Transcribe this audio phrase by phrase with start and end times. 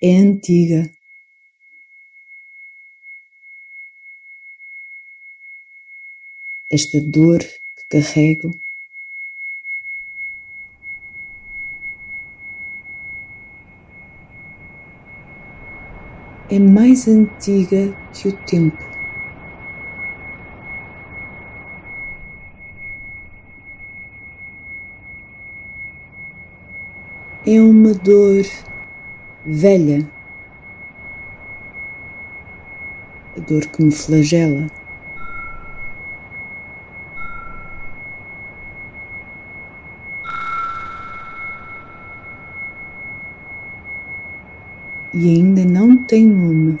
[0.00, 0.90] é antiga.
[6.70, 8.50] Esta dor que carrego
[16.50, 18.84] é mais antiga que o tempo.
[27.46, 28.44] É uma dor
[29.50, 30.06] velha,
[33.34, 34.66] a dor que me flagela.
[45.14, 46.78] E ainda não tem nome.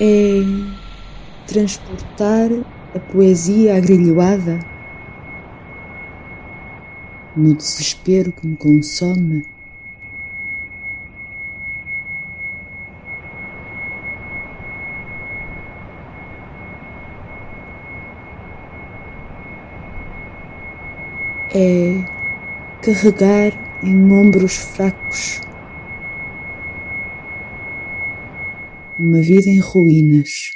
[0.00, 0.40] É
[1.46, 2.48] transportar
[2.94, 4.58] a poesia agrilhoada
[7.36, 9.44] no desespero que me consome.
[21.52, 22.02] É
[22.80, 25.42] carregar em ombros fracos
[29.00, 30.52] uma vida em ruínas.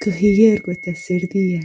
[0.00, 1.60] Que reergo até ser dia.